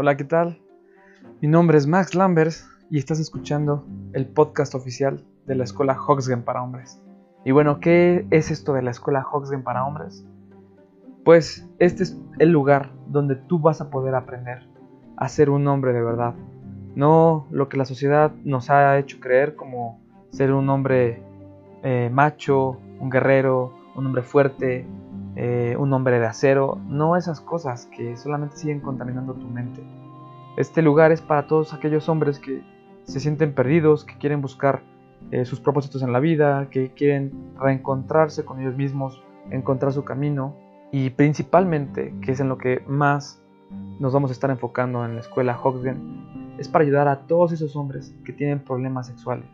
Hola, 0.00 0.16
¿qué 0.16 0.22
tal? 0.22 0.60
Mi 1.40 1.48
nombre 1.48 1.76
es 1.76 1.88
Max 1.88 2.14
Lambers 2.14 2.70
y 2.88 2.98
estás 2.98 3.18
escuchando 3.18 3.84
el 4.12 4.28
podcast 4.28 4.76
oficial 4.76 5.24
de 5.44 5.56
la 5.56 5.64
Escuela 5.64 5.98
Hoxgen 6.00 6.44
para 6.44 6.62
Hombres. 6.62 7.02
Y 7.44 7.50
bueno, 7.50 7.80
¿qué 7.80 8.24
es 8.30 8.52
esto 8.52 8.74
de 8.74 8.82
la 8.82 8.92
Escuela 8.92 9.26
Hoxgen 9.28 9.64
para 9.64 9.84
Hombres? 9.84 10.24
Pues 11.24 11.68
este 11.80 12.04
es 12.04 12.16
el 12.38 12.50
lugar 12.50 12.92
donde 13.08 13.34
tú 13.34 13.58
vas 13.58 13.80
a 13.80 13.90
poder 13.90 14.14
aprender 14.14 14.68
a 15.16 15.28
ser 15.28 15.50
un 15.50 15.66
hombre 15.66 15.92
de 15.92 16.00
verdad. 16.00 16.34
No 16.94 17.48
lo 17.50 17.68
que 17.68 17.76
la 17.76 17.84
sociedad 17.84 18.30
nos 18.44 18.70
ha 18.70 18.98
hecho 18.98 19.18
creer 19.18 19.56
como 19.56 20.00
ser 20.30 20.52
un 20.52 20.70
hombre 20.70 21.24
eh, 21.82 22.08
macho, 22.12 22.78
un 23.00 23.10
guerrero, 23.10 23.74
un 23.96 24.06
hombre 24.06 24.22
fuerte, 24.22 24.86
eh, 25.40 25.76
un 25.78 25.92
hombre 25.92 26.18
de 26.18 26.26
acero, 26.26 26.80
no 26.88 27.14
esas 27.14 27.40
cosas 27.40 27.86
que 27.86 28.16
solamente 28.16 28.56
siguen 28.56 28.80
contaminando 28.80 29.34
tu 29.34 29.46
mente. 29.46 29.84
Este 30.56 30.82
lugar 30.82 31.12
es 31.12 31.22
para 31.22 31.46
todos 31.46 31.72
aquellos 31.72 32.08
hombres 32.08 32.40
que 32.40 32.64
se 33.04 33.20
sienten 33.20 33.54
perdidos, 33.54 34.04
que 34.04 34.18
quieren 34.18 34.42
buscar 34.42 34.82
eh, 35.30 35.44
sus 35.44 35.60
propósitos 35.60 36.02
en 36.02 36.12
la 36.12 36.18
vida, 36.18 36.66
que 36.72 36.90
quieren 36.90 37.52
reencontrarse 37.56 38.44
con 38.44 38.60
ellos 38.60 38.76
mismos, 38.76 39.22
encontrar 39.52 39.92
su 39.92 40.02
camino 40.02 40.56
y 40.90 41.10
principalmente, 41.10 42.12
que 42.20 42.32
es 42.32 42.40
en 42.40 42.48
lo 42.48 42.58
que 42.58 42.82
más 42.88 43.40
nos 44.00 44.12
vamos 44.12 44.30
a 44.30 44.32
estar 44.32 44.50
enfocando 44.50 45.04
en 45.04 45.14
la 45.14 45.20
escuela 45.20 45.56
Hoxgen, 45.62 46.56
es 46.58 46.66
para 46.66 46.82
ayudar 46.82 47.06
a 47.06 47.28
todos 47.28 47.52
esos 47.52 47.76
hombres 47.76 48.12
que 48.24 48.32
tienen 48.32 48.58
problemas 48.58 49.06
sexuales, 49.06 49.46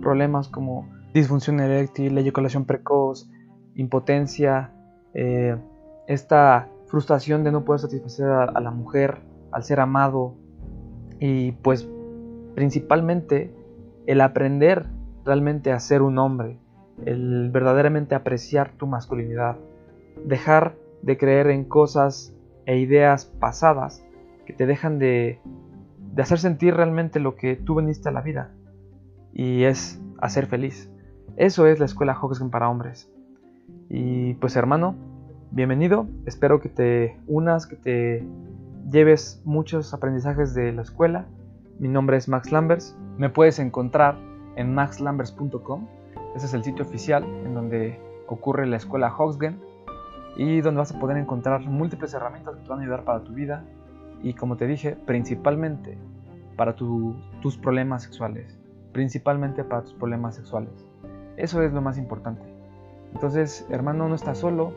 problemas 0.00 0.48
como 0.48 0.88
disfunción 1.12 1.60
eréctil, 1.60 2.16
eyaculación 2.16 2.64
precoz, 2.64 3.30
impotencia, 3.74 4.72
eh, 5.20 5.56
esta 6.06 6.68
frustración 6.86 7.42
de 7.42 7.50
no 7.50 7.64
poder 7.64 7.80
satisfacer 7.80 8.28
a, 8.28 8.60
la 8.60 8.70
mujer, 8.70 9.18
al 9.50 9.64
ser 9.64 9.80
amado 9.80 10.36
y 11.18 11.50
pues 11.50 11.88
principalmente 12.54 13.52
el 14.06 14.20
aprender 14.20 14.86
realmente 15.24 15.72
a 15.72 15.80
ser 15.80 16.02
un 16.02 16.18
hombre, 16.18 16.60
el 17.04 17.50
verdaderamente 17.50 18.14
apreciar 18.14 18.70
tu 18.76 18.86
masculinidad, 18.86 19.56
dejar 20.24 20.76
de 21.02 21.18
creer 21.18 21.48
en 21.48 21.64
cosas 21.64 22.32
e 22.66 22.78
ideas 22.78 23.24
pasadas 23.24 24.06
que 24.46 24.52
te 24.52 24.66
dejan 24.66 25.00
de, 25.00 25.40
de 26.14 26.22
hacer 26.22 26.38
sentir 26.38 26.74
realmente 26.74 27.18
lo 27.18 27.34
que 27.34 27.56
tú 27.56 27.74
veniste 27.74 28.08
a 28.08 28.12
la 28.12 28.20
vida 28.20 28.52
y 29.32 29.64
es 29.64 30.00
hacer 30.20 30.46
feliz. 30.46 30.88
Eso 31.36 31.66
es 31.66 31.80
la 31.80 31.86
escuela 31.86 32.16
Hoxgen 32.16 32.50
para 32.50 32.70
hombres. 32.70 33.10
Y 33.90 34.34
pues 34.34 34.56
hermano, 34.56 35.07
bienvenido. 35.50 36.06
Espero 36.26 36.60
que 36.60 36.68
te 36.68 37.18
unas, 37.26 37.66
que 37.66 37.76
te 37.76 38.24
lleves 38.90 39.40
muchos 39.44 39.94
aprendizajes 39.94 40.54
de 40.54 40.72
la 40.72 40.82
escuela. 40.82 41.26
Mi 41.78 41.88
nombre 41.88 42.16
es 42.16 42.28
Max 42.28 42.52
Lambers. 42.52 42.96
Me 43.16 43.30
puedes 43.30 43.58
encontrar 43.58 44.16
en 44.56 44.74
maxlambers.com. 44.74 45.86
Ese 46.34 46.46
es 46.46 46.54
el 46.54 46.64
sitio 46.64 46.84
oficial 46.84 47.24
en 47.24 47.54
donde 47.54 47.98
ocurre 48.26 48.66
la 48.66 48.76
escuela 48.76 49.14
Hoxgen 49.16 49.60
y 50.36 50.60
donde 50.60 50.78
vas 50.78 50.94
a 50.94 50.98
poder 50.98 51.16
encontrar 51.16 51.60
múltiples 51.62 52.14
herramientas 52.14 52.56
que 52.56 52.62
te 52.62 52.68
van 52.68 52.80
a 52.80 52.82
ayudar 52.82 53.04
para 53.04 53.24
tu 53.24 53.32
vida 53.32 53.64
y 54.22 54.34
como 54.34 54.56
te 54.56 54.66
dije, 54.66 54.96
principalmente 55.06 55.96
para 56.56 56.74
tus 56.74 57.56
problemas 57.62 58.02
sexuales. 58.02 58.58
Principalmente 58.92 59.64
para 59.64 59.82
tus 59.82 59.94
problemas 59.94 60.34
sexuales. 60.34 60.72
Eso 61.36 61.62
es 61.62 61.72
lo 61.72 61.80
más 61.80 61.98
importante. 61.98 62.42
Entonces, 63.14 63.66
hermano, 63.70 64.08
no 64.08 64.14
estás 64.14 64.38
solo. 64.38 64.72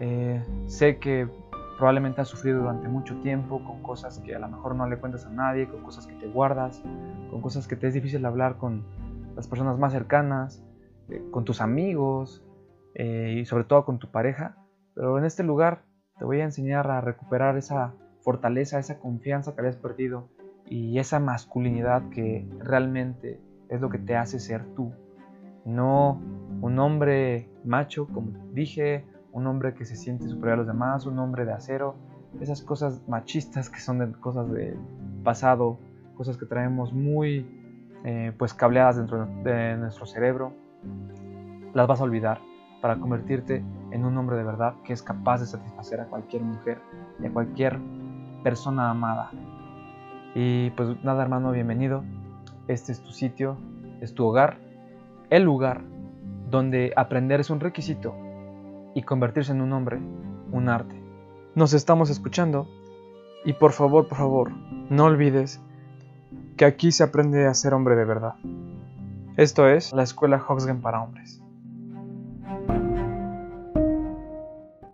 Eh, 0.00 0.42
sé 0.66 0.98
que 0.98 1.28
probablemente 1.76 2.20
has 2.20 2.28
sufrido 2.28 2.60
durante 2.60 2.88
mucho 2.88 3.16
tiempo 3.16 3.62
con 3.64 3.82
cosas 3.82 4.18
que 4.20 4.34
a 4.34 4.38
lo 4.38 4.48
mejor 4.48 4.74
no 4.74 4.88
le 4.88 4.98
cuentas 4.98 5.26
a 5.26 5.30
nadie, 5.30 5.68
con 5.68 5.82
cosas 5.82 6.06
que 6.06 6.14
te 6.14 6.28
guardas, 6.28 6.82
con 7.30 7.40
cosas 7.40 7.66
que 7.66 7.76
te 7.76 7.88
es 7.88 7.94
difícil 7.94 8.24
hablar 8.24 8.56
con 8.56 8.84
las 9.36 9.48
personas 9.48 9.78
más 9.78 9.92
cercanas, 9.92 10.64
eh, 11.08 11.22
con 11.30 11.44
tus 11.44 11.60
amigos 11.60 12.42
eh, 12.94 13.38
y 13.40 13.44
sobre 13.44 13.64
todo 13.64 13.84
con 13.84 13.98
tu 13.98 14.10
pareja. 14.10 14.56
Pero 14.94 15.18
en 15.18 15.24
este 15.24 15.42
lugar 15.42 15.82
te 16.18 16.24
voy 16.24 16.40
a 16.40 16.44
enseñar 16.44 16.90
a 16.90 17.00
recuperar 17.00 17.56
esa 17.56 17.94
fortaleza, 18.22 18.78
esa 18.78 18.98
confianza 18.98 19.54
que 19.54 19.60
habías 19.60 19.76
perdido 19.76 20.28
y 20.66 20.98
esa 20.98 21.18
masculinidad 21.18 22.08
que 22.08 22.48
realmente 22.60 23.40
es 23.68 23.80
lo 23.80 23.90
que 23.90 23.98
te 23.98 24.16
hace 24.16 24.38
ser 24.38 24.64
tú. 24.74 24.92
No 25.64 26.20
un 26.60 26.78
hombre 26.78 27.48
macho, 27.64 28.06
como 28.06 28.32
dije, 28.52 29.04
un 29.34 29.48
hombre 29.48 29.74
que 29.74 29.84
se 29.84 29.96
siente 29.96 30.28
superior 30.28 30.54
a 30.54 30.56
los 30.58 30.66
demás, 30.66 31.06
un 31.06 31.18
hombre 31.18 31.44
de 31.44 31.52
acero, 31.52 31.96
esas 32.40 32.62
cosas 32.62 33.02
machistas 33.08 33.68
que 33.68 33.80
son 33.80 34.12
cosas 34.14 34.50
del 34.50 34.78
pasado, 35.24 35.78
cosas 36.16 36.36
que 36.36 36.46
traemos 36.46 36.92
muy 36.92 37.44
eh, 38.04 38.32
pues 38.38 38.54
cableadas 38.54 38.96
dentro 38.96 39.26
de 39.42 39.76
nuestro 39.76 40.06
cerebro, 40.06 40.52
las 41.74 41.86
vas 41.88 42.00
a 42.00 42.04
olvidar 42.04 42.40
para 42.80 42.96
convertirte 42.96 43.64
en 43.90 44.04
un 44.04 44.16
hombre 44.16 44.36
de 44.36 44.44
verdad 44.44 44.74
que 44.84 44.92
es 44.92 45.02
capaz 45.02 45.40
de 45.40 45.46
satisfacer 45.46 46.00
a 46.00 46.06
cualquier 46.06 46.42
mujer 46.42 46.78
y 47.20 47.26
a 47.26 47.32
cualquier 47.32 47.80
persona 48.44 48.90
amada. 48.90 49.30
Y 50.36 50.70
pues 50.70 51.02
nada 51.02 51.22
hermano, 51.22 51.50
bienvenido. 51.50 52.04
Este 52.68 52.92
es 52.92 53.02
tu 53.02 53.10
sitio, 53.10 53.56
es 54.00 54.14
tu 54.14 54.24
hogar, 54.26 54.58
el 55.30 55.42
lugar 55.42 55.82
donde 56.50 56.92
aprender 56.94 57.40
es 57.40 57.50
un 57.50 57.58
requisito 57.58 58.23
y 58.94 59.02
convertirse 59.02 59.52
en 59.52 59.60
un 59.60 59.72
hombre, 59.72 59.98
un 60.52 60.68
arte. 60.68 61.00
Nos 61.54 61.72
estamos 61.72 62.10
escuchando 62.10 62.68
y 63.44 63.52
por 63.54 63.72
favor, 63.72 64.08
por 64.08 64.18
favor, 64.18 64.52
no 64.90 65.04
olvides 65.04 65.60
que 66.56 66.64
aquí 66.64 66.92
se 66.92 67.02
aprende 67.04 67.46
a 67.46 67.54
ser 67.54 67.74
hombre 67.74 67.96
de 67.96 68.04
verdad. 68.04 68.34
Esto 69.36 69.68
es 69.68 69.92
la 69.92 70.04
Escuela 70.04 70.42
Hoxgen 70.46 70.80
para 70.80 71.02
Hombres. 71.02 71.42